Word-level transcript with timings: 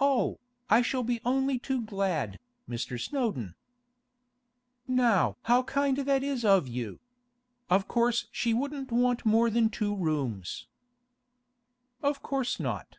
'Oh, 0.00 0.38
I 0.70 0.82
shall 0.82 1.02
be 1.02 1.20
only 1.24 1.58
too 1.58 1.82
glad, 1.82 2.38
Mr. 2.70 2.96
Snowdon!' 2.96 3.56
'Now 4.86 5.36
how 5.42 5.64
kind 5.64 5.96
that 5.98 6.22
is 6.22 6.44
of 6.44 6.68
you! 6.68 7.00
Of 7.68 7.88
course 7.88 8.28
she 8.30 8.54
wouldn't 8.54 8.92
want 8.92 9.26
more 9.26 9.50
than 9.50 9.68
two 9.68 9.96
rooms.' 9.96 10.68
'Of 12.04 12.22
course 12.22 12.60
not. 12.60 12.98